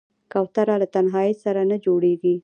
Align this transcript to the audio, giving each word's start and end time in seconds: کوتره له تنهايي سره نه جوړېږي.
کوتره 0.31 0.75
له 0.81 0.87
تنهايي 0.95 1.33
سره 1.43 1.61
نه 1.69 1.77
جوړېږي. 1.85 2.35